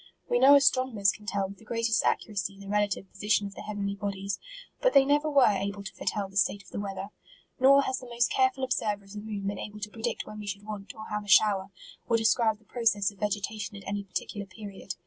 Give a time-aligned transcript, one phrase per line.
[0.27, 0.95] We know astron MARCH.
[0.95, 4.39] 'il mners can tell with the greatest accuracy, the relative position of the heavenly bodies,
[4.81, 7.09] but they never were able to foretel the state of the weather.
[7.59, 10.47] Nor has the most careful observer of the moon been able to predict when we
[10.47, 11.69] should want, or have a shower,
[12.09, 14.95] or describe the progress of vegetation at any particular period.